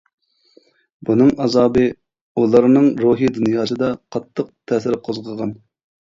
[1.09, 1.83] بۇنىڭ ئازابى
[2.43, 5.53] ئۇلارنىڭ روھىي دۇنياسىدا قاتتىق تەسىر قوزغىغان.